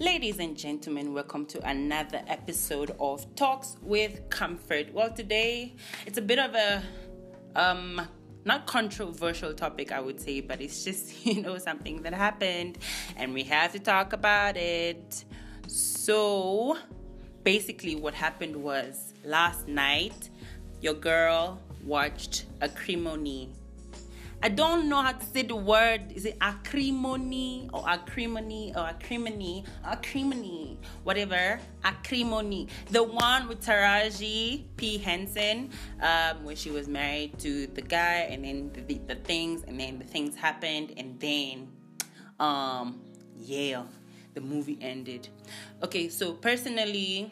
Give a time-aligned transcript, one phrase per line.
[0.00, 4.94] Ladies and gentlemen, welcome to another episode of Talks with Comfort.
[4.94, 5.74] Well, today
[6.06, 6.82] it's a bit of a
[7.54, 8.00] um
[8.46, 12.78] not controversial topic I would say, but it's just, you know, something that happened
[13.18, 15.22] and we have to talk about it.
[15.66, 16.78] So,
[17.44, 20.30] basically what happened was last night
[20.80, 23.50] your girl watched a Acrimony
[24.42, 26.12] I don't know how to say the word.
[26.12, 29.64] Is it acrimony or acrimony or acrimony?
[29.84, 31.60] Acrimony, whatever.
[31.84, 32.68] Acrimony.
[32.90, 34.96] The one with Taraji P.
[34.96, 39.62] Henson, um, when she was married to the guy, and then the, the, the things,
[39.64, 41.68] and then the things happened, and then,
[42.38, 43.02] um,
[43.36, 43.82] yeah,
[44.32, 45.28] the movie ended.
[45.82, 47.30] Okay, so personally,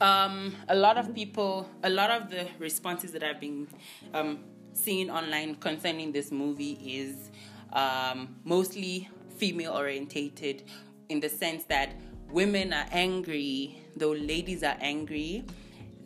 [0.00, 3.68] um, a lot of people, a lot of the responses that I've been
[4.14, 4.38] um,
[4.76, 7.30] seen online concerning this movie is
[7.72, 10.64] um, mostly female orientated
[11.08, 11.94] in the sense that
[12.30, 15.44] women are angry, though ladies are angry,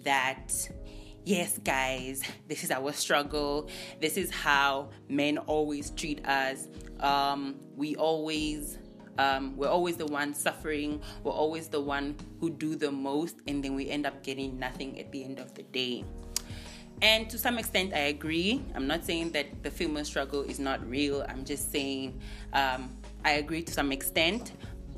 [0.05, 0.69] that
[1.25, 3.69] yes, guys, this is our struggle.
[4.01, 6.69] This is how men always treat us.
[7.01, 8.79] Um, we always.
[9.19, 11.03] Um, we're always the one suffering.
[11.25, 14.99] We're always the one who do the most, and then we end up getting nothing
[14.99, 16.05] at the end of the day.
[17.03, 18.63] And to some extent, I agree.
[18.75, 21.25] I'm not saying that the female struggle is not real.
[21.29, 22.21] I'm just saying
[22.53, 24.53] um, I agree to some extent.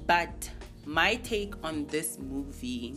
[0.06, 0.50] But
[0.84, 2.96] my take on this movie,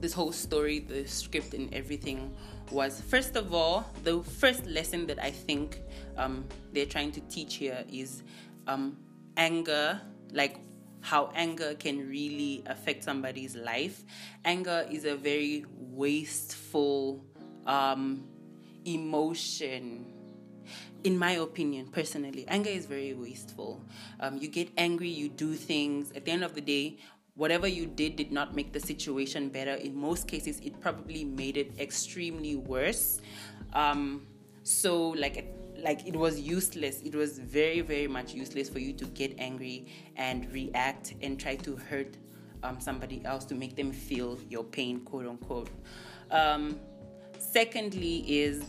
[0.00, 2.34] this whole story, the script, and everything
[2.72, 5.80] was first of all, the first lesson that I think
[6.16, 8.24] um, they're trying to teach here is
[8.66, 8.96] um,
[9.36, 10.00] anger,
[10.32, 10.56] like
[11.02, 14.04] how anger can really affect somebody's life.
[14.44, 17.24] Anger is a very wasteful
[17.66, 18.24] um,
[18.84, 20.06] emotion.
[21.02, 23.82] In my opinion personally anger is very wasteful.
[24.20, 26.12] Um, you get angry you do things.
[26.12, 26.98] At the end of the day
[27.34, 29.74] whatever you did did not make the situation better.
[29.74, 33.20] In most cases it probably made it extremely worse.
[33.72, 34.26] Um,
[34.62, 37.00] so like like it was useless.
[37.00, 41.56] It was very very much useless for you to get angry and react and try
[41.56, 42.16] to hurt
[42.62, 45.70] um, somebody else to make them feel your pain quote unquote.
[46.30, 46.78] Um,
[47.40, 48.62] Secondly, is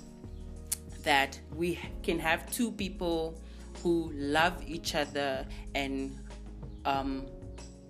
[1.04, 3.38] that we can have two people
[3.84, 5.46] who love each other
[5.76, 6.18] and
[6.86, 7.26] um,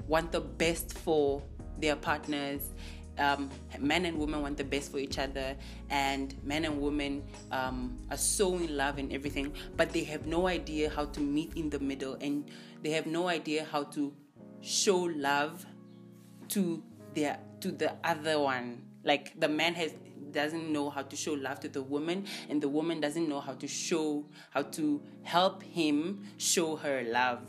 [0.08, 1.44] want the best for
[1.78, 2.72] their partners.
[3.20, 5.56] Um, men and women want the best for each other,
[5.92, 10.48] and men and women um, are so in love and everything, but they have no
[10.48, 12.50] idea how to meet in the middle, and
[12.82, 14.12] they have no idea how to
[14.62, 15.64] show love
[16.48, 16.82] to
[17.14, 18.82] their to the other one.
[19.04, 19.94] Like the man has
[20.32, 23.54] doesn't know how to show love to the woman and the woman doesn't know how
[23.54, 27.40] to show how to help him show her love.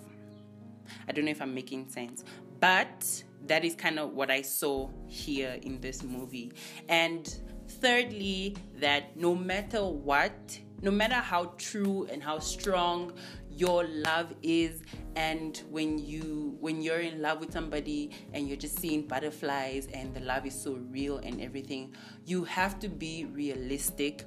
[1.09, 2.25] I don't know if i'm making sense
[2.61, 6.53] but that is kind of what i saw here in this movie.
[6.89, 7.35] And
[7.81, 13.13] thirdly that no matter what no matter how true and how strong
[13.57, 14.83] your love is
[15.17, 20.15] and when you when you're in love with somebody and you're just seeing butterflies and
[20.15, 24.25] the love is so real and everything you have to be realistic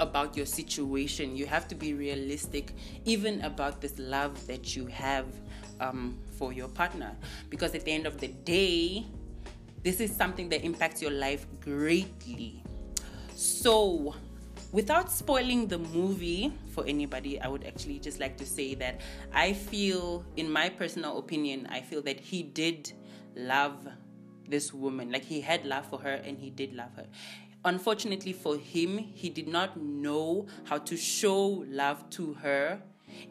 [0.00, 1.36] about your situation.
[1.36, 5.26] You have to be realistic even about this love that you have
[5.80, 7.16] um, for your partner.
[7.48, 9.06] Because at the end of the day
[9.82, 12.62] this is something that impacts your life greatly.
[13.34, 14.14] So
[14.72, 19.00] without spoiling the movie for anybody, I would actually just like to say that
[19.32, 22.92] I feel, in my personal opinion, I feel that he did
[23.34, 23.86] love
[24.48, 25.10] this woman.
[25.10, 27.06] Like he had love for her and he did love her.
[27.64, 32.80] Unfortunately for him, he did not know how to show love to her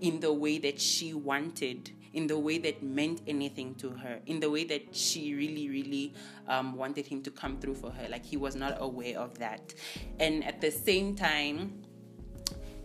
[0.01, 4.39] in the way that she wanted in the way that meant anything to her, in
[4.39, 6.13] the way that she really, really
[6.47, 8.07] um, wanted him to come through for her.
[8.09, 9.73] Like he was not aware of that.
[10.19, 11.83] And at the same time,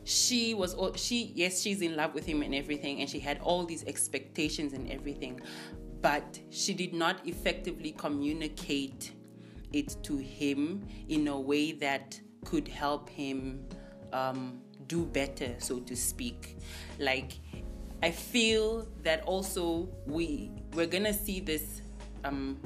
[0.03, 3.65] she was she yes she's in love with him and everything and she had all
[3.65, 5.39] these expectations and everything
[6.01, 9.13] but she did not effectively communicate
[9.75, 13.63] it to him in a way that could help him
[14.15, 16.57] um, do better so to speak
[16.99, 17.39] like
[18.03, 21.83] I feel that also we we're gonna see this
[22.25, 22.59] um,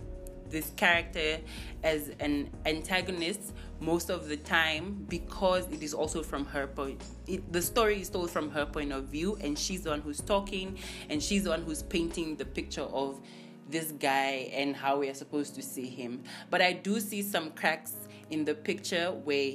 [0.48, 1.40] this character
[1.82, 7.52] as an antagonist most of the time because it is also from her point it,
[7.52, 10.78] the story is told from her point of view and she's the one who's talking
[11.10, 13.20] and she's the one who's painting the picture of
[13.68, 16.22] this guy and how we are supposed to see him.
[16.50, 17.94] But i do see some cracks
[18.30, 19.54] in the picture where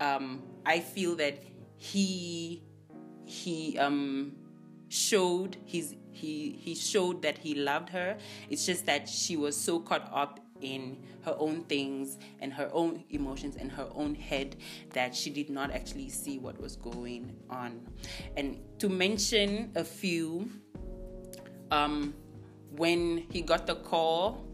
[0.00, 1.42] um, i feel that
[1.76, 2.62] he
[3.26, 4.32] he um
[4.88, 8.16] showed his he he showed that he loved her.
[8.50, 13.04] It's just that she was so caught up in her own things and her own
[13.10, 14.56] emotions and her own head
[14.92, 17.80] that she did not actually see what was going on.
[18.36, 20.50] And to mention a few,
[21.70, 22.14] um,
[22.76, 24.44] when he got the call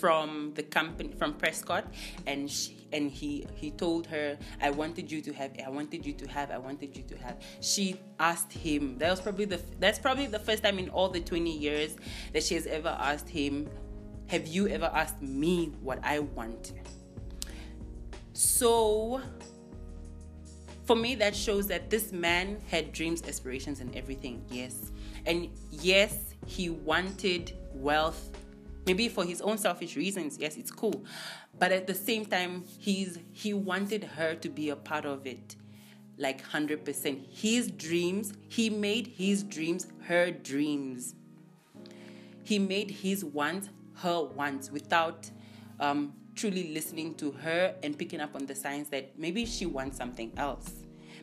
[0.00, 1.84] from the company from Prescott
[2.26, 6.12] and she, and he he told her I wanted you to have I wanted you
[6.14, 7.36] to have I wanted you to have.
[7.60, 11.20] She asked him that was probably the that's probably the first time in all the
[11.20, 11.96] 20 years
[12.32, 13.68] that she has ever asked him
[14.28, 16.72] have you ever asked me what I want?
[18.32, 19.20] So
[20.84, 24.90] for me that shows that this man had dreams aspirations and everything yes.
[25.26, 28.30] And yes he wanted wealth
[28.86, 31.04] maybe for his own selfish reasons yes it's cool
[31.62, 35.54] but at the same time he's he wanted her to be a part of it.
[36.18, 41.14] Like 100% his dreams he made his dreams her dreams.
[42.42, 43.68] He made his wants
[43.98, 45.30] her wants without
[45.78, 49.96] um, truly listening to her and picking up on the signs that maybe she wants
[49.96, 50.68] something else.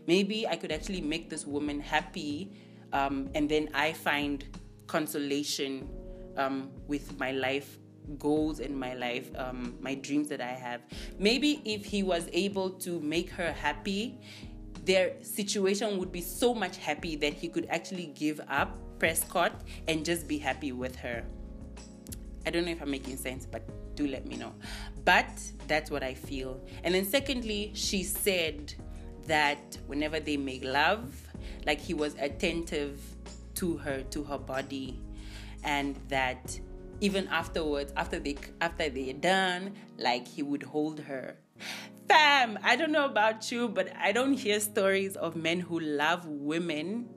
[0.08, 2.54] Maybe i could actually make this woman happy
[2.94, 4.46] um, and then i find
[4.88, 5.90] consolation
[6.38, 7.79] um, with my life
[8.18, 10.82] goals in my life, um, my dreams that I have.
[11.18, 14.20] Maybe if he was able to make her happy,
[14.86, 20.04] their situation would be so much happy that he could actually give up Prescott and
[20.04, 21.24] just be happy with her.
[22.46, 23.62] I don't know if I'm making sense, but
[23.96, 24.54] do let me know.
[25.06, 25.30] But
[25.68, 26.60] that's what I feel.
[26.84, 28.74] And then, secondly, she said
[29.28, 31.14] that whenever they make love,
[31.66, 33.00] like he was attentive
[33.56, 35.00] to her, to her body,
[35.64, 36.60] and that
[37.02, 41.38] even afterwards after they after they're done like he would hold her.
[42.08, 46.26] Fam i don't know about you but i don't hear stories of men who love
[46.26, 47.10] women.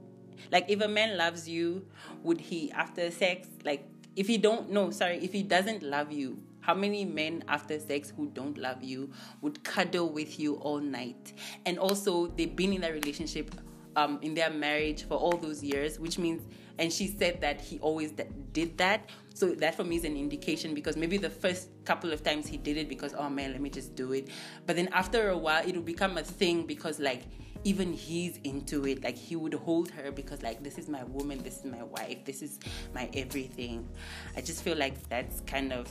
[0.50, 1.86] Like if a man loves you
[2.22, 3.86] would he after sex like
[4.16, 8.12] if he don't no sorry if he doesn't love you how many men after sex
[8.16, 11.32] who don't love you would cuddle with you all night?
[11.66, 13.54] And also they've been in that relationship
[13.96, 16.42] um, in their marriage for all those years which means
[16.78, 18.12] and she said that he always
[18.52, 19.10] did that.
[19.34, 22.56] So that for me is an indication because maybe the first couple of times he
[22.56, 24.28] did it because oh man let me just do it.
[24.66, 27.22] But then after a while it will become a thing because like
[27.64, 29.02] even he's into it.
[29.02, 32.24] Like he would hold her because like this is my woman this is my wife
[32.24, 32.58] this is
[32.94, 33.88] my everything.
[34.36, 35.88] I just feel like that's kind of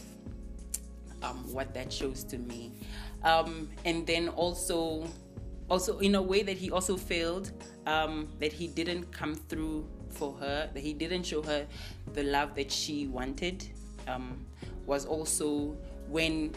[1.24, 2.74] um, what that shows to me.
[3.24, 5.08] Um, and then also
[5.70, 7.52] also in a way that he also failed
[7.86, 11.66] um, that he didn't come through for her, that he didn't show her
[12.14, 13.68] the love that she wanted,
[14.08, 14.46] um,
[14.86, 15.78] was also
[16.10, 16.54] when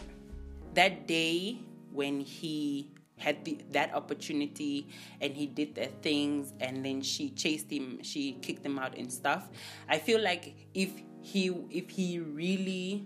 [0.73, 1.57] that day
[1.91, 4.87] when he had the, that opportunity
[5.21, 9.11] and he did the things and then she chased him she kicked him out and
[9.11, 9.49] stuff.
[9.87, 10.91] I feel like if
[11.21, 13.05] he if he really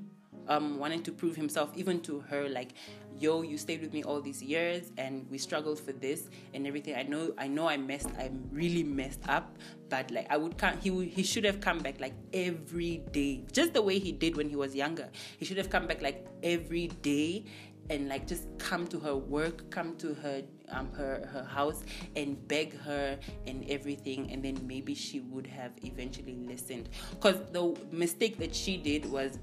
[0.50, 2.74] um, wanted to prove himself even to her like
[3.18, 6.96] yo you stayed with me all these years and we struggled for this and everything.
[6.96, 9.58] I know i know i messed i really messed up
[9.90, 13.46] but like i would come he he should have come back like every day.
[13.52, 15.10] Just the way he did when he was younger.
[15.38, 17.46] He should have come back like every day
[17.90, 21.84] and like just come to her work come to her um, her her house
[22.16, 23.18] and beg her
[23.48, 24.32] and everything.
[24.32, 26.90] And then maybe she would have eventually listened.
[27.12, 29.40] Because the mistake that she did was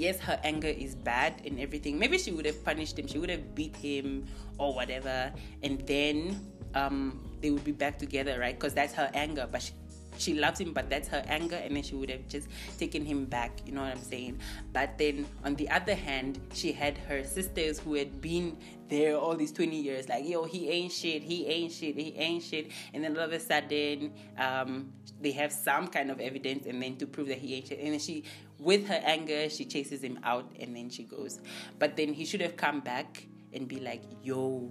[0.00, 1.98] yes, her anger is bad and everything.
[1.98, 4.26] Maybe she would have punished him, she would have beat him
[4.58, 6.40] or whatever, and then
[6.74, 8.58] um, they would be back together, right?
[8.58, 9.72] Because that's her anger, but she,
[10.16, 13.26] she loves him, but that's her anger, and then she would have just taken him
[13.26, 13.52] back.
[13.66, 14.40] You know what I'm saying?
[14.72, 18.56] But then on the other hand, she had her sisters who had been
[18.88, 22.42] there all these 20 years, like, yo, he ain't shit, he ain't shit, he ain't
[22.42, 22.70] shit.
[22.92, 26.96] And then all of a sudden, um, they have some kind of evidence, and then
[26.96, 27.78] to prove that he ain't shit.
[27.78, 28.24] And then she
[28.60, 31.40] with her anger, she chases him out and then she goes.
[31.78, 34.70] But then he should have come back and be like, yo,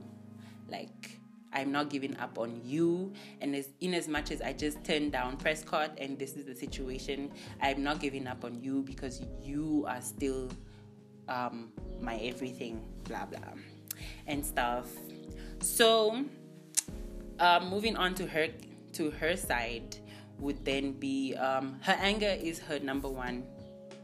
[0.70, 1.20] like,
[1.52, 3.12] I'm not giving up on you.
[3.42, 6.56] And as, in as much as I just turned down Prescott and this is the
[6.56, 7.32] situation,
[7.62, 10.50] I'm not giving up on you because you are still
[11.28, 13.40] um, my everything, blah, blah,
[14.28, 14.88] and stuff.
[15.62, 16.26] So,
[17.40, 18.48] uh, moving on to her
[18.94, 19.98] to her side
[20.40, 23.44] would then be um, her anger is her number one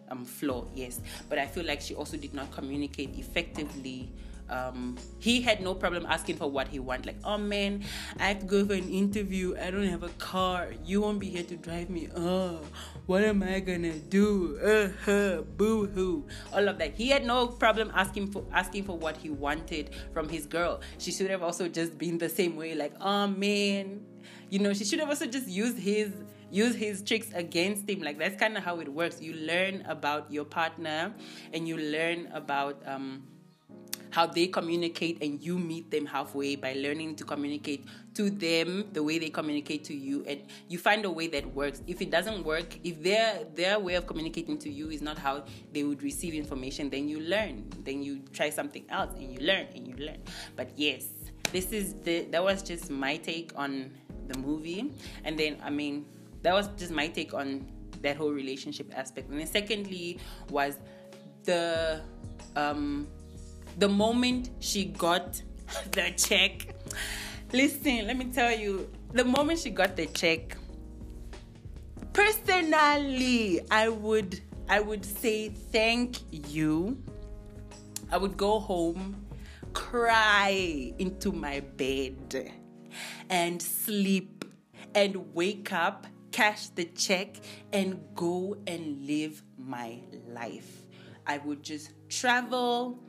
[0.09, 1.01] um, flaw, yes.
[1.29, 4.12] But I feel like she also did not communicate effectively.
[4.47, 7.07] Um, he had no problem asking for what he wanted.
[7.07, 7.83] Like, oh man,
[8.19, 9.55] I have to go for an interview.
[9.59, 10.67] I don't have a car.
[10.85, 12.09] You won't be here to drive me.
[12.15, 12.62] Oh,
[13.07, 14.59] what am I gonna do?
[14.62, 16.27] Uh huh, boo hoo.
[16.53, 16.93] All of that.
[16.93, 20.81] He had no problem asking for asking for what he wanted from his girl.
[21.00, 22.75] She should have also just been the same way.
[22.75, 24.01] Like, oh man,
[24.51, 26.12] you know, she should have also just used his
[26.55, 28.01] use his tricks against him.
[28.01, 29.21] Like that's kind of how it works.
[29.21, 31.13] You learn about your partner
[31.53, 33.24] and you learn about um
[34.12, 39.03] how they communicate and you meet them halfway by learning to communicate to them the
[39.03, 40.24] way they communicate to you.
[40.25, 41.81] And you find a way that works.
[41.85, 45.43] If it doesn't work if their their way of communicating to you is not how
[45.74, 47.67] they would receive information then you learn.
[47.83, 50.24] Then you try something else and you learn and you learn.
[50.55, 51.07] But yes
[51.51, 53.91] this is the that was just my take on
[54.27, 54.93] the movie.
[55.24, 56.05] And then i mean
[56.46, 57.66] that was just my take on
[58.02, 60.78] that whole relationship aspect and then secondly was
[61.44, 62.02] the
[62.56, 63.08] um
[63.78, 65.42] the moment she got
[65.92, 66.68] the check,
[67.52, 70.58] listen, let me tell you, the moment she got the check,
[72.14, 76.18] personally, I would I would say thank
[76.50, 76.98] you.
[78.12, 79.25] I would go home,
[79.74, 82.52] cry into my bed,
[83.30, 84.46] and sleep,
[84.94, 87.38] and wake up, cash the check,
[87.72, 90.84] and go and live my life.
[91.25, 93.00] I would just travel,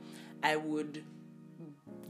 [0.41, 1.03] I would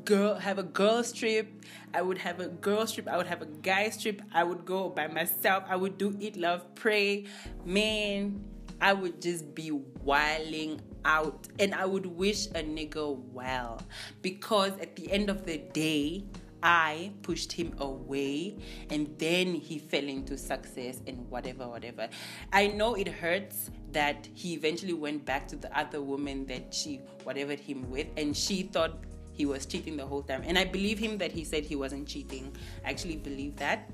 [0.06, 1.48] girl have a girls trip.
[1.92, 3.08] I would have a girls trip.
[3.08, 4.22] I would have a guys trip.
[4.32, 5.64] I would go by myself.
[5.68, 7.26] I would do eat, love, pray.
[7.66, 8.46] Man,
[8.80, 13.82] I would just be whiling out, and I would wish a nigga well
[14.22, 16.26] because at the end of the day.
[16.64, 18.58] I pushed him away
[18.90, 22.10] and then he fell into success and whatever, whatever.
[22.52, 27.02] I know it hurts that he eventually went back to the other woman that she
[27.24, 30.44] whatever him with and she thought he was cheating the whole time.
[30.46, 32.56] And i believe him that he said he wasn't cheating.
[32.84, 33.90] I actually believe that.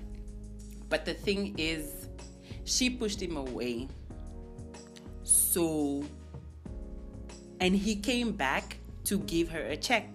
[0.89, 2.07] But the thing is
[2.63, 3.89] she pushed him away.
[5.23, 6.03] So
[7.59, 10.07] and he came back to give her a check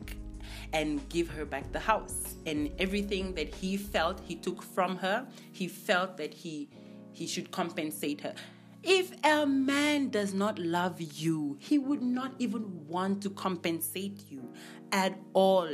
[0.73, 5.27] and give her back the house and everything that he felt he took from her
[5.53, 6.69] he felt that he
[7.13, 8.35] he should compensate her
[8.83, 14.53] if a man does not love you, he would not even want to compensate you
[14.93, 15.69] at all.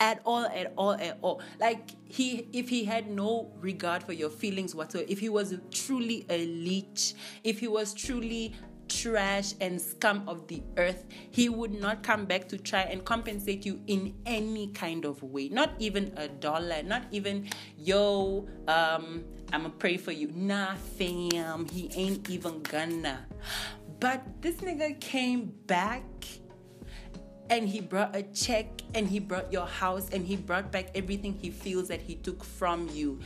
[0.00, 1.40] At all, at all, at all.
[1.60, 6.26] Like he, if he had no regard for your feelings whatsoever, if he was truly
[6.28, 8.54] a leech, if he was truly
[8.90, 13.64] trash and scum of the earth, he would not come back to try and compensate
[13.64, 15.48] you in any kind of way.
[15.48, 20.30] Not even a dollar, not even, yo, um, I'ma pray for you.
[20.34, 23.26] Nah, fam, he ain't even gonna.
[24.00, 26.04] But this nigga came back
[27.48, 31.34] and he brought a check and he brought your house and he brought back everything
[31.40, 33.20] he feels that he took from you.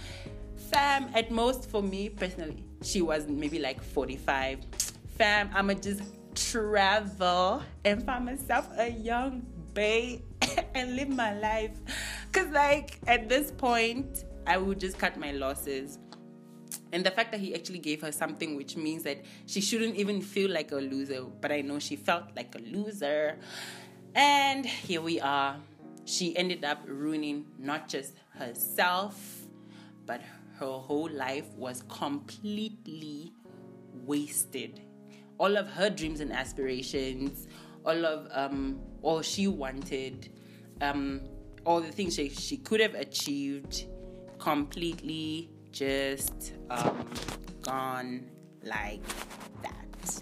[0.70, 4.60] Fam, at most for me personally, she was maybe like 45
[5.16, 6.02] fam, I'ma just
[6.34, 10.22] travel and find myself a young babe
[10.74, 11.72] and live my life.
[12.32, 15.98] Cause like at this point, I would just cut my losses.
[16.92, 20.20] And the fact that he actually gave her something which means that she shouldn't even
[20.20, 23.38] feel like a loser, but I know she felt like a loser.
[24.14, 25.56] And here we are.
[26.04, 29.46] She ended up ruining not just herself,
[30.06, 30.20] but
[30.58, 33.32] her whole life was completely
[34.04, 34.80] wasted
[35.38, 37.46] all of her dreams and aspirations,
[37.84, 40.30] all of um, all she wanted,
[40.80, 41.20] um,
[41.64, 43.86] all the things she, she could have achieved,
[44.38, 47.08] completely just um,
[47.62, 48.26] gone
[48.62, 49.02] like
[49.62, 50.20] that.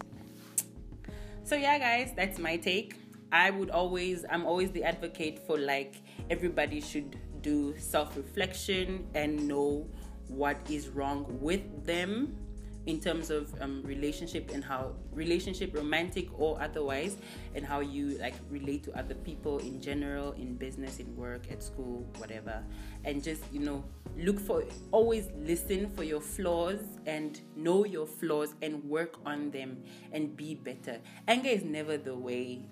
[1.45, 2.97] So yeah, guys, that's my take.
[3.31, 5.97] I would always, I'm always the advocate for like
[6.31, 9.89] everybody should do self reflection and know
[10.29, 12.37] what is wrong with them
[12.87, 17.17] in terms of um, relationship and how relationship romantic or otherwise
[17.55, 21.63] and how you like relate to other people in general in business in work at
[21.63, 22.63] school whatever.
[23.05, 23.85] And just you know
[24.17, 29.83] look for always listen for your flaws and know your flaws and work on them
[30.13, 31.01] and be better.
[31.29, 32.67] Anger is never the way.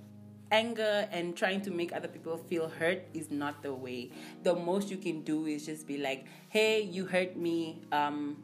[0.52, 4.10] Anger and trying to make other people feel hurt is not the way.
[4.42, 8.36] The most you can do is just be like hey you hurt me um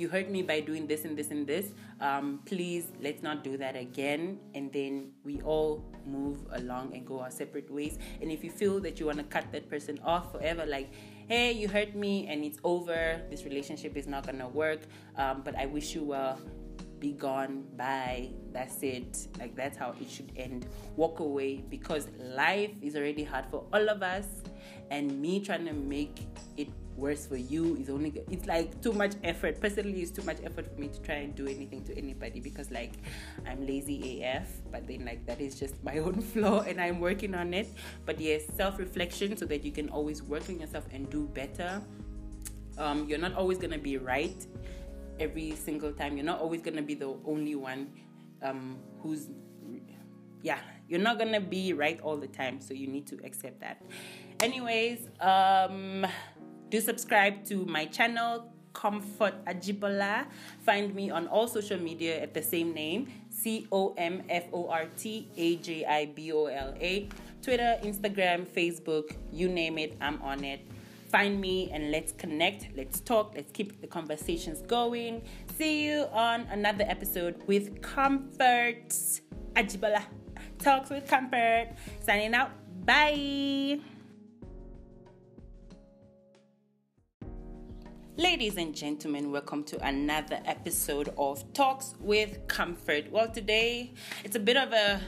[0.00, 1.72] you hurt me by doing this and this and this.
[2.00, 4.40] Um, please, let's not do that again.
[4.54, 7.98] And then we all move along and go our separate ways.
[8.22, 10.90] And if you feel that you want to cut that person off forever, like,
[11.28, 14.80] hey, you hurt me and it's over, this relationship is not going to work,
[15.16, 16.40] um, but I wish you well.
[16.98, 18.28] Be gone, bye.
[18.52, 19.28] That's it.
[19.38, 20.66] Like, that's how it should end.
[20.96, 24.26] Walk away because life is already hard for all of us.
[24.90, 26.26] And me trying to make
[26.58, 26.68] it
[27.00, 30.66] worse for you is only it's like too much effort personally it's too much effort
[30.72, 32.92] for me to try and do anything to anybody because like
[33.46, 37.34] i'm lazy af but then like that is just my own flaw and i'm working
[37.34, 37.68] on it
[38.04, 41.82] but yes self-reflection so that you can always work on yourself and do better
[42.78, 44.46] um, you're not always gonna be right
[45.20, 46.16] every single time.
[46.16, 47.92] You're not always gonna be the only one
[48.42, 49.28] um, who's
[50.42, 53.82] yeah, you're not gonna be right all the time, so you need to accept that.
[54.40, 56.06] Anyways, um,
[56.70, 60.26] do subscribe to my channel, Comfort Ajibola.
[60.64, 64.68] Find me on all social media at the same name, C O M F O
[64.68, 67.08] R T A J I B O L A.
[67.42, 70.60] Twitter, Instagram, Facebook, you name it, I'm on it.
[71.08, 75.22] Find me and let's connect, let's talk, let's keep the conversations going.
[75.58, 78.94] See you on another episode with Comfort
[79.54, 80.04] Ajibola.
[80.58, 81.70] Talks with Comfort.
[82.04, 82.52] Signing out.
[82.84, 83.80] Bye.
[88.20, 93.10] Ladies and gentlemen, welcome to another episode of Talks with Comfort.
[93.10, 95.00] Well, today it's a bit of a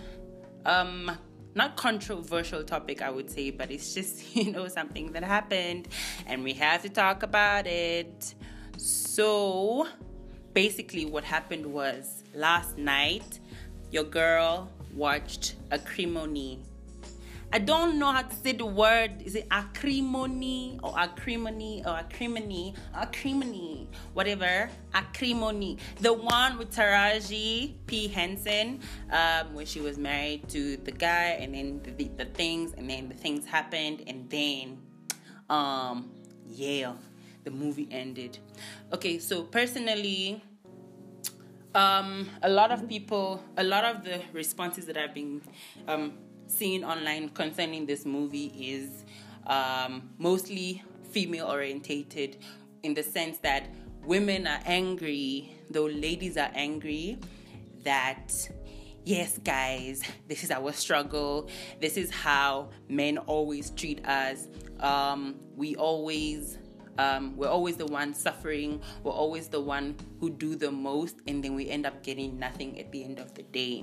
[0.64, 1.10] um
[1.54, 5.88] not controversial topic, I would say, but it's just, you know, something that happened
[6.26, 8.34] and we have to talk about it.
[8.78, 9.86] So,
[10.54, 13.40] basically, what happened was last night,
[13.90, 16.60] your girl watched a Acrimony
[17.54, 19.20] I don't know how to say the word.
[19.22, 22.74] Is it acrimony or acrimony or acrimony?
[22.94, 24.70] Acrimony, whatever.
[24.94, 25.76] Acrimony.
[26.00, 28.08] The one with Taraji P.
[28.08, 28.80] Henson,
[29.10, 32.88] um, where she was married to the guy, and then the, the, the things, and
[32.88, 34.78] then the things happened, and then,
[35.50, 36.10] um,
[36.48, 36.94] yeah,
[37.44, 38.38] the movie ended.
[38.94, 40.42] Okay, so personally,
[41.74, 45.42] um, a lot of people, a lot of the responses that I've been
[45.86, 46.14] um,
[46.52, 49.04] seen online concerning this movie is
[49.46, 52.36] um, mostly female orientated
[52.82, 53.68] in the sense that
[54.04, 57.18] women are angry, though ladies are angry,
[57.84, 58.48] that
[59.04, 61.48] yes, guys, this is our struggle.
[61.80, 64.48] This is how men always treat us.
[64.80, 66.58] Um, we always.
[66.98, 68.82] Um, we're always the one suffering.
[69.02, 72.78] We're always the one who do the most, and then we end up getting nothing
[72.78, 73.82] at the end of the day.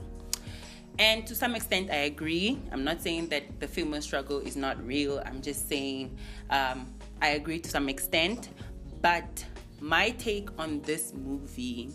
[0.97, 2.61] And to some extent, I agree.
[2.71, 5.21] I'm not saying that the female struggle is not real.
[5.25, 6.17] I'm just saying
[6.49, 8.49] um, I agree to some extent.
[9.01, 9.45] But
[9.79, 11.91] my take on this movie,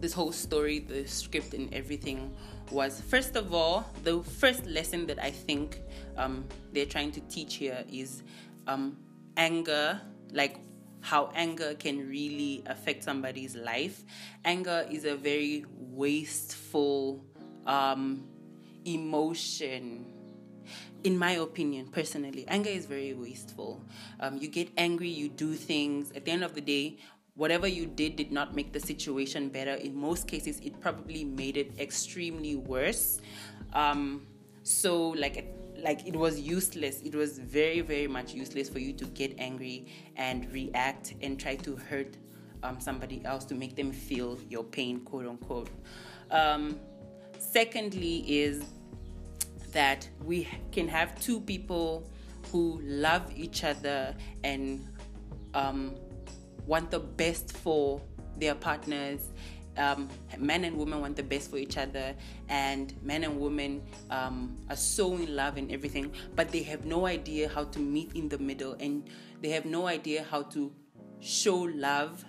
[0.00, 2.34] this whole story, the script, and everything
[2.70, 5.80] was first of all, the first lesson that I think
[6.16, 8.22] um, they're trying to teach here is
[8.66, 8.96] um,
[9.36, 10.00] anger,
[10.32, 10.56] like
[11.00, 14.04] how anger can really affect somebody's life.
[14.44, 17.24] Anger is a very wasteful
[17.66, 18.24] um,
[18.84, 20.06] emotion.
[21.04, 23.84] In my opinion personally anger is very wasteful.
[24.20, 26.12] Um, you get angry you do things.
[26.12, 26.98] At the end of the day
[27.34, 29.74] whatever you did did not make the situation better.
[29.74, 33.20] In most cases it probably made it extremely worse.
[33.72, 34.26] Um,
[34.62, 37.00] so like like it was useless.
[37.02, 41.56] It was very very much useless for you to get angry and react and try
[41.56, 42.16] to hurt
[42.62, 45.70] um, somebody else to make them feel your pain quote unquote.
[46.30, 46.78] Um,
[47.42, 48.62] Secondly, is
[49.72, 52.08] that we can have two people
[52.50, 54.86] who love each other and
[55.52, 55.94] um,
[56.66, 58.00] want the best for
[58.38, 59.30] their partners.
[59.76, 62.14] Um, men and women want the best for each other,
[62.48, 67.06] and men and women um, are so in love and everything, but they have no
[67.06, 69.08] idea how to meet in the middle, and
[69.40, 70.70] they have no idea how to
[71.20, 72.24] show love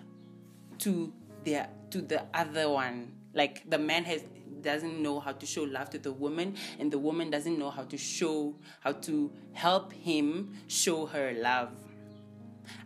[0.80, 3.13] to their to the other one.
[3.34, 4.23] Like the man has
[4.61, 7.83] doesn't know how to show love to the woman and the woman doesn't know how
[7.83, 11.71] to show how to help him show her love.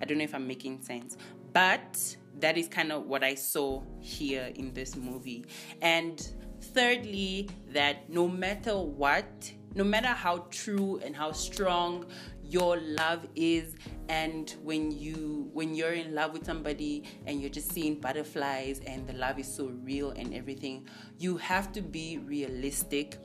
[0.01, 1.17] I don't know if i'm making sense
[1.53, 5.45] but that is kind of what i saw here in this movie.
[5.81, 6.27] And
[6.61, 12.05] thirdly that no matter what no matter how true and how strong
[12.49, 13.75] your love is
[14.09, 19.07] and when you when you're in love with somebody and you're just seeing butterflies and
[19.07, 23.17] the love is so real and everything you have to be realistic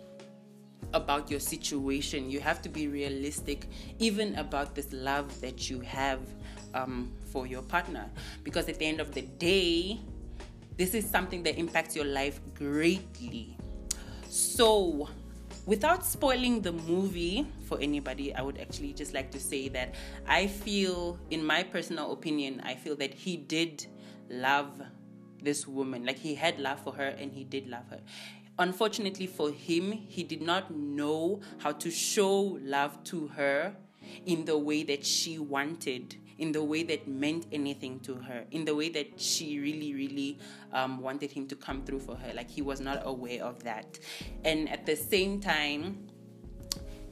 [0.94, 2.30] about your situation.
[2.30, 6.20] You have to be realistic even about this love that you have
[6.74, 8.10] um, for your partner.
[8.42, 10.00] Because at the end of the day
[10.76, 13.56] this is something that impacts your life greatly.
[14.28, 15.08] So
[15.66, 19.94] without spoiling the movie for anybody, I would actually just like to say that
[20.26, 23.86] I feel, in my personal opinion, I feel that he did
[24.28, 24.80] love
[25.42, 26.04] this woman.
[26.04, 28.00] Like he had love for her and he did love her.
[28.58, 33.74] Unfortunately for him, he did not know how to show love to her
[34.26, 38.64] in the way that she wanted in the way that meant anything to her, in
[38.64, 40.38] the way that she really, really
[40.72, 42.34] um, wanted him to come through for her.
[42.34, 44.00] Like he was not aware of that.
[44.44, 46.08] And at the same time,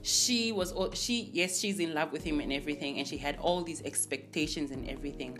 [0.02, 3.62] she was she yes she's in love with him and everything and she had all
[3.62, 5.38] these expectations and everything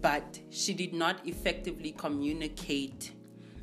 [0.00, 3.12] but she did not effectively communicate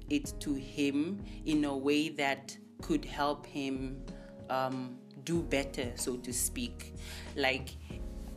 [0.10, 4.01] it to him in a way that could help him
[4.49, 6.95] um, do better, so to speak.
[7.36, 7.75] Like,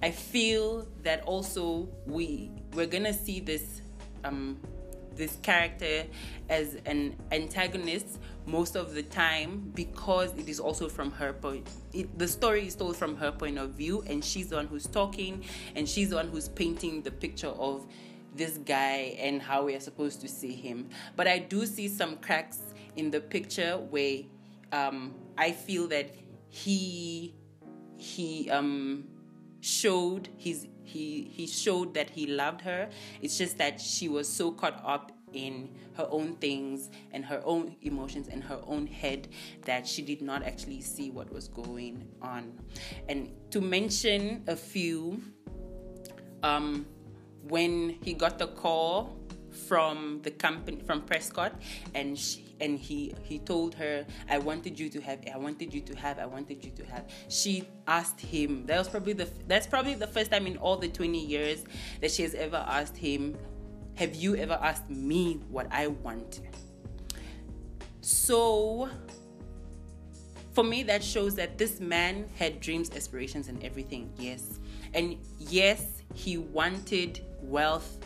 [0.03, 3.83] I feel that also we we're gonna see this
[4.25, 4.61] um,
[5.15, 6.05] this character
[6.49, 12.19] as an antagonist most of the time because it is also from her point it,
[12.19, 15.45] the story is told from her point of view and she's the one who's talking
[15.77, 17.87] and she's the one who's painting the picture of
[18.35, 20.88] this guy and how we are supposed to see him.
[21.15, 22.59] But i do see some cracks
[22.97, 24.21] in the picture where
[24.73, 26.15] um, i feel that
[26.49, 27.35] he
[27.99, 29.05] he um,
[29.62, 32.90] showed his he he showed that he loved her.
[33.22, 37.77] It's just that she was so caught up in her own things and her own
[37.81, 39.29] emotions and her own head
[39.64, 42.53] that she did not actually see what was going on.
[43.09, 45.22] And to mention a few
[46.42, 46.85] um,
[47.48, 49.16] when he got the call
[49.68, 51.55] from the company from Prescott
[51.94, 55.81] and she, and he he told her I wanted you to have I wanted you
[55.83, 57.11] to have I wanted you to have.
[57.29, 60.88] She asked him that was probably the that's probably the first time in all the
[60.88, 61.64] 20 years
[62.01, 63.37] that she has ever asked him
[63.96, 66.40] have you ever asked me what I want?
[68.01, 68.88] So
[70.53, 74.12] for me that shows that this man had dreams aspirations and everything.
[74.18, 74.61] Yes.
[74.94, 77.98] And yes he wanted wealth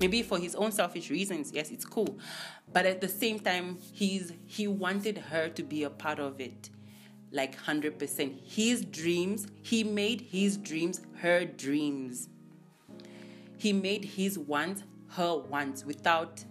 [0.00, 2.18] maybe for his own selfish reasons yes it's cool.
[2.72, 6.70] But at the same time he's he wanted her to be a part of it
[7.30, 12.28] like 100% his dreams he made his dreams her dreams.
[13.56, 16.44] He made his wants her wants without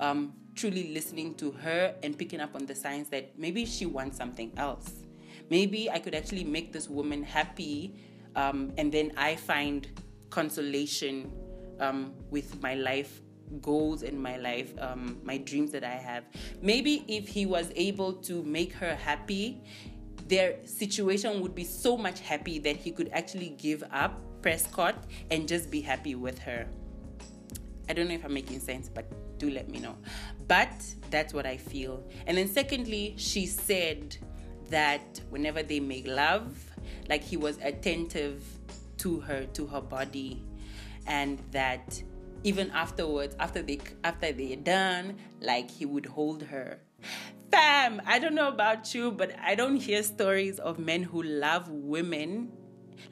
[0.00, 4.16] um, truly listening to her and picking up on the signs that maybe she wants
[4.16, 5.04] something else.
[5.50, 7.94] Maybe i could actually make this woman happy
[8.34, 9.88] um, and then i find
[10.30, 11.30] consolation
[11.80, 13.20] um, with my life
[13.60, 16.24] goals in my life, um, my dreams that I have.
[16.62, 19.62] Maybe if he was able to make her happy,
[20.28, 25.46] their situation would be so much happy that he could actually give up Prescott and
[25.46, 26.66] just be happy with her.
[27.88, 29.04] I don't know if I'm making sense, but
[29.38, 29.96] do let me know.
[30.48, 30.72] But
[31.10, 32.02] that's what I feel.
[32.26, 34.16] And then, secondly, she said
[34.70, 36.56] that whenever they make love,
[37.08, 38.42] like he was attentive
[38.98, 40.42] to her, to her body,
[41.06, 42.02] and that
[42.42, 46.80] even afterwards after they after they're done like he would hold her.
[47.50, 51.68] Fam i don't know about you but i don't hear stories of men who love
[51.68, 52.52] women.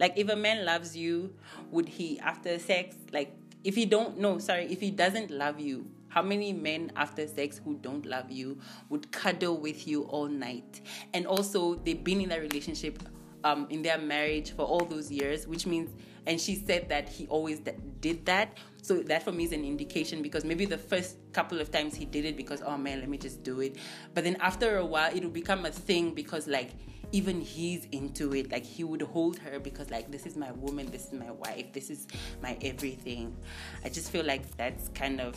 [0.00, 1.34] Like if a man loves you
[1.70, 5.86] would he after sex like if he don't no sorry if he doesn't love you
[6.12, 8.58] how many men after sex who don't love you
[8.90, 10.82] would cuddle with you all night?
[11.14, 13.02] And also they've been in a relationship
[13.44, 15.90] um, in their marriage for all those years which means
[16.26, 17.60] and she said that he always
[18.00, 18.56] did that.
[18.82, 22.04] So that for me is an indication because maybe the first couple of times he
[22.04, 23.76] did it because oh man let me just do it.
[24.14, 26.70] But then after a while it will become a thing because like
[27.12, 28.50] even he's into it.
[28.50, 31.72] Like he would hold her because like this is my woman this is my wife
[31.72, 32.06] this is
[32.42, 33.36] my everything.
[33.84, 35.36] I just feel like that's kind of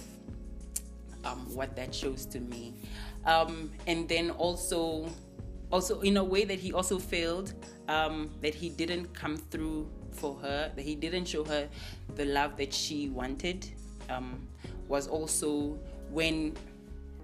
[1.24, 2.76] um, what that shows to me.
[3.26, 5.10] Um, and then also
[5.72, 7.54] also in a way that he also failed
[7.88, 11.68] um, that he didn't come through for her, that he didn't show her
[12.16, 13.70] the love that she wanted,
[14.10, 14.48] um,
[14.88, 15.78] was also
[16.10, 16.56] when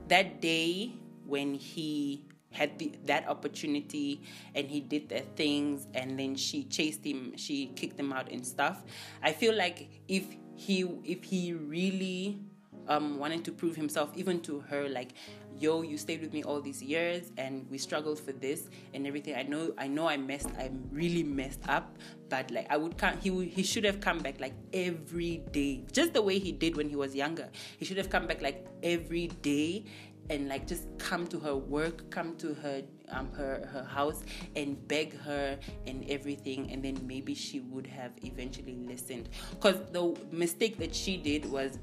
[0.08, 0.92] that day
[1.26, 4.22] when he had the, that opportunity
[4.56, 8.46] and he did the things and then she chased him she kicked him out and
[8.46, 8.84] stuff.
[9.24, 10.26] I feel like if
[10.56, 12.40] he if he really
[12.88, 15.14] um, wanted to prove himself even to her like
[15.60, 19.36] yo you stayed with me all these years and we struggled for this and everything.
[19.36, 21.98] I know i know i messed i'm really messed up
[22.30, 25.86] but like i would come he he should have come back like every day.
[25.92, 27.50] Just the way he did when he was younger.
[27.78, 29.86] He should have come back like every day
[30.30, 34.24] and like just come to her work come to her um, her her house
[34.56, 36.72] and beg her and everything.
[36.72, 39.30] And then maybe she would have eventually listened.
[39.52, 41.80] Because the mistake that she did was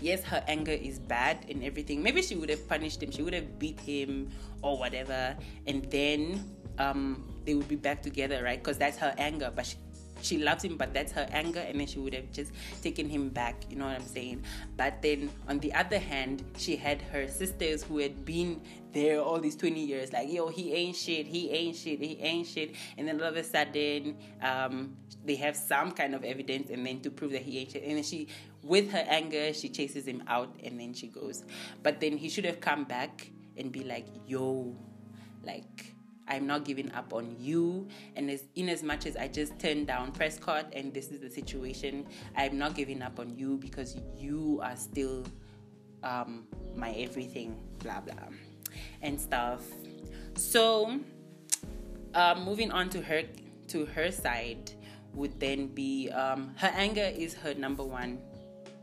[0.00, 2.02] yes, her anger is bad and everything.
[2.02, 4.30] Maybe she would have punished him, she would have beat him
[4.62, 6.44] or whatever, and then
[6.78, 8.62] um, they would be back together, right?
[8.62, 9.52] Because that's her anger.
[9.54, 9.76] But she,
[10.22, 13.28] she loves him, but that's her anger, and then she would have just taken him
[13.28, 13.64] back.
[13.70, 14.42] You know what I'm saying?
[14.76, 18.60] But then on the other hand, she had her sisters who had been
[18.92, 22.46] there all these 20 years, like, yo, he ain't shit, he ain't shit, he ain't
[22.46, 22.74] shit.
[22.96, 27.00] And then all of a sudden, um, they have some kind of evidence, and then
[27.00, 27.82] to prove that he ain't shit.
[27.82, 28.28] And then she,
[28.66, 31.44] with her anger, she chases him out, and then she goes.
[31.82, 34.76] But then he should have come back and be like, yo,
[35.42, 35.94] like,
[36.28, 37.86] I'm not giving up on you.
[38.16, 41.30] And as in as much as I just turned down Prescott and this is the
[41.30, 45.24] situation, I'm not giving up on you because you are still
[46.02, 48.14] um, my everything, blah blah,
[49.02, 49.62] and stuff.
[50.34, 50.98] So,
[52.14, 53.22] uh, moving on to her
[53.68, 54.72] to her side
[55.14, 58.18] would then be um, her anger is her number one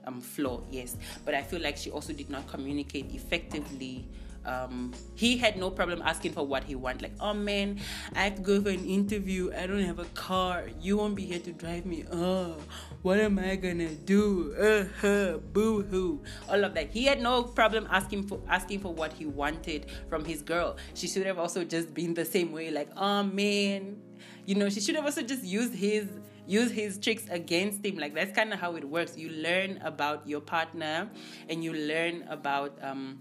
[0.05, 4.07] um, flaw, yes, but I feel like she also did not communicate effectively
[4.45, 7.01] um, he had no problem asking for what he wanted.
[7.01, 7.79] Like, oh man,
[8.15, 9.51] I have to go for an interview.
[9.53, 10.65] I don't have a car.
[10.81, 12.05] You won't be here to drive me.
[12.11, 12.57] Oh,
[13.01, 14.53] what am I gonna do?
[14.59, 16.21] Uh huh, boo hoo.
[16.49, 16.89] All of that.
[16.91, 20.77] He had no problem asking for asking for what he wanted from his girl.
[20.93, 22.69] She should have also just been the same way.
[22.69, 23.97] Like, oh man,
[24.45, 26.07] you know, she should have also just used his
[26.47, 27.97] use his tricks against him.
[27.97, 29.17] Like that's kind of how it works.
[29.17, 31.09] You learn about your partner
[31.49, 33.19] and you learn about um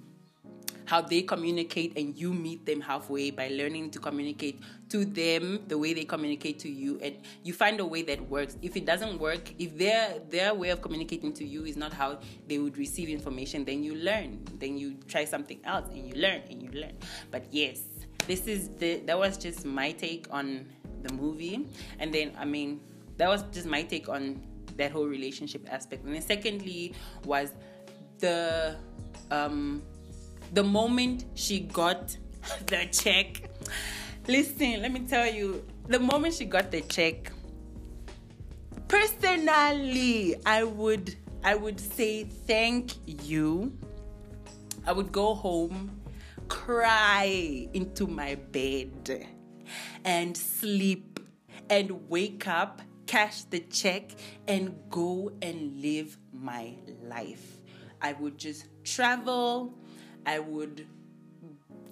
[0.85, 5.79] how they communicate and you meet them halfway by learning to communicate to them the
[5.79, 6.99] way they communicate to you.
[7.01, 8.57] And you find a way that works.
[8.63, 12.19] If it doesn't work if their their way of communicating to you is not how
[12.49, 14.45] they would receive information then you learn.
[14.59, 16.95] Then you try something else and you learn and you learn.
[17.31, 17.83] But yes
[18.27, 20.67] this is the that was just my take on
[21.03, 21.67] the movie.
[21.99, 22.81] And then i mean
[23.17, 24.41] that was just my take on
[24.77, 26.95] that whole relationship aspect and then secondly
[27.25, 27.53] was
[28.19, 28.77] the
[29.31, 29.83] um
[30.53, 32.17] the moment she got
[32.67, 33.43] the check,
[34.27, 37.33] listen, let me tell you, the moment she got the check,
[38.89, 42.93] personally, I would I would say thank
[43.27, 43.77] you.
[44.87, 46.01] I would go home,
[46.49, 49.27] cry into my bed,
[50.05, 51.21] and sleep,
[51.71, 54.11] and wake up, cash the check,
[54.49, 56.73] and go and live my
[57.05, 57.61] life.
[58.01, 59.75] I would just travel,
[60.25, 60.87] I would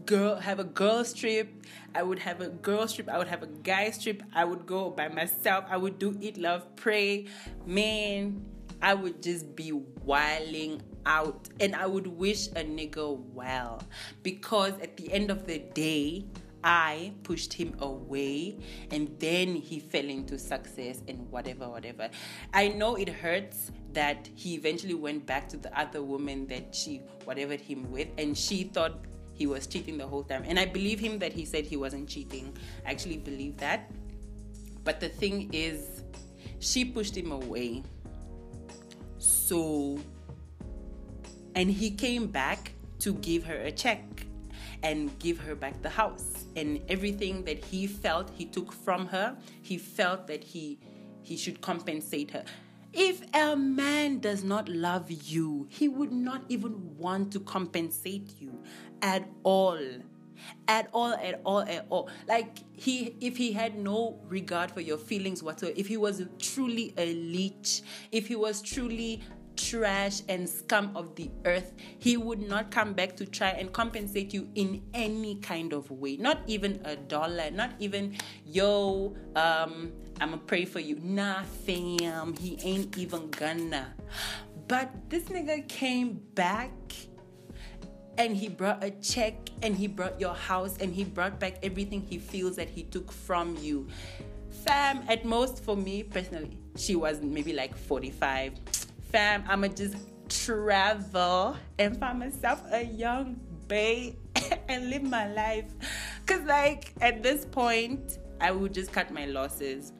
[0.07, 1.53] girl have a girls trip.
[1.95, 3.11] I would have a girls trip.
[3.11, 4.23] I would have a guys trip.
[4.35, 5.67] I would go by myself.
[5.69, 7.27] I would do eat, love, pray.
[7.67, 8.43] Man,
[8.81, 13.83] I would just be whiling out, and I would wish a nigga well
[14.23, 16.25] because at the end of the day,
[16.63, 18.59] I pushed him away
[18.91, 22.11] and then he fell into success and whatever, whatever.
[22.53, 26.99] I know it hurts that he eventually went back to the other woman that she
[27.25, 30.45] whatever him with and she thought he was cheating the whole time.
[30.47, 32.55] And I believe him that he said he wasn't cheating.
[32.87, 33.91] I actually believe that.
[34.85, 36.03] But the thing is,
[36.59, 37.83] she pushed him away.
[39.17, 39.99] So,
[41.55, 44.27] and he came back to give her a check
[44.83, 49.37] and give her back the house and everything that he felt he took from her
[49.63, 50.79] he felt that he
[51.23, 52.45] he should compensate her.
[52.93, 58.53] If a man does not love you he would not even want to compensate you
[59.03, 59.79] at all.
[60.67, 62.09] At all at all at all.
[62.27, 66.95] Like he if he had no regard for your feelings whatsoever if he was truly
[66.97, 69.23] a leech if he was truly
[69.69, 74.33] trash and scum of the earth, he would not come back to try and compensate
[74.33, 76.17] you in any kind of way.
[76.17, 80.99] Not even a dollar, not even, yo, um, I'ma pray for you.
[81.03, 83.95] Nah, fam, he ain't even gonna.
[84.69, 86.73] But this nigga came back
[88.19, 92.03] and he brought a check and he brought your house and he brought back everything
[92.03, 93.89] he feels that he took from you.
[94.65, 98.53] Fam, at most for me personally, she was maybe like 45
[99.11, 99.97] fam, I'ma just
[100.29, 104.15] travel and find myself a young babe
[104.69, 105.67] and live my life.
[106.27, 109.93] Cause like at this point, I would just cut my losses.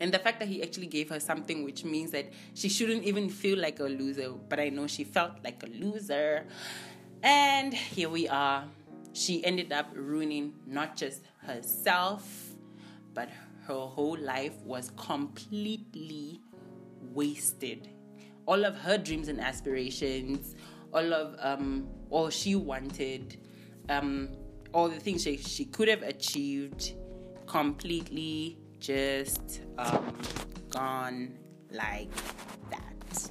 [0.00, 3.28] And the fact that he actually gave her something which means that she shouldn't even
[3.28, 6.46] feel like a loser, but I know she felt like a loser.
[7.22, 8.64] And here we are.
[9.12, 12.26] She ended up ruining not just herself,
[13.12, 13.28] but
[13.66, 16.40] her whole life was completely
[17.12, 17.93] wasted
[18.46, 20.54] all of her dreams and aspirations,
[20.92, 23.36] all of um, all she wanted,
[23.88, 24.30] um,
[24.72, 26.94] all the things she, she could have achieved,
[27.46, 30.16] completely just um,
[30.70, 31.34] gone
[31.70, 32.10] like
[32.70, 33.28] that.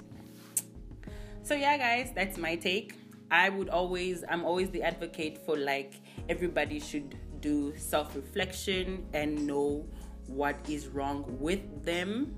[1.43, 2.95] So yeah, guys, that's my take.
[3.29, 9.45] I would always, I'm always the advocate for like everybody should do self reflection and
[9.45, 9.85] know
[10.27, 12.35] what is wrong with them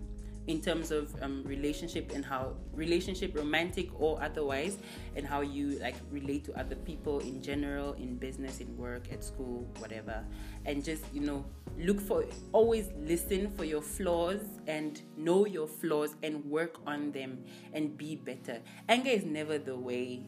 [0.48, 4.78] in terms of um, relationship and how relationship romantic or otherwise
[5.16, 9.24] and how you like relate to other people in general in business in work at
[9.24, 10.24] school whatever
[10.66, 11.44] and just you know
[11.78, 17.44] look for always listen for your flaws and know your flaws and work on them
[17.74, 20.28] and be better anger is never the way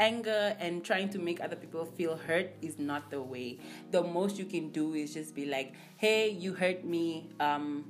[0.00, 3.58] anger and trying to make other people feel hurt is not the way.
[3.90, 7.28] The most you can do is just be like, "Hey, you hurt me.
[7.38, 7.84] Um,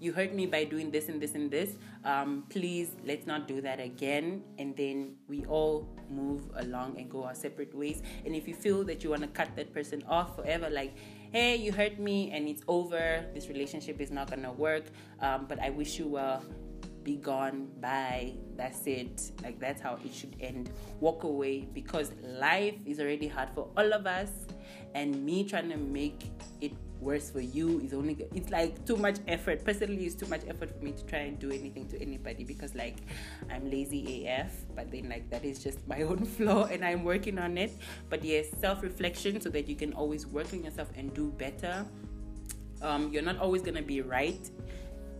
[0.00, 1.76] you hurt me by doing this and this and this.
[2.04, 7.24] Um, please, let's not do that again." And then we all move along and go
[7.24, 8.02] our separate ways.
[8.24, 10.94] And if you feel that you want to cut that person off forever, like,
[11.32, 13.24] "Hey, you hurt me and it's over.
[13.34, 14.84] This relationship is not gonna work.
[15.20, 16.42] Um, but I wish you well."
[17.06, 19.30] be gone, bye, that's it.
[19.40, 20.70] Like that's how it should end.
[20.98, 24.30] Walk away because life is already hard for all of us,
[24.92, 26.26] and me trying to make
[26.60, 29.64] it worse for you is only it's like too much effort.
[29.64, 32.74] Personally, it's too much effort for me to try and do anything to anybody because
[32.74, 32.96] like
[33.50, 37.38] I'm lazy AF, but then like that is just my own flaw and I'm working
[37.38, 37.72] on it.
[38.08, 41.86] But yes, self-reflection so that you can always work on yourself and do better.
[42.82, 44.50] Um, you're not always gonna be right